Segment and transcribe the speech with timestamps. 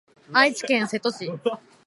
[0.33, 1.31] 愛知県瀬戸市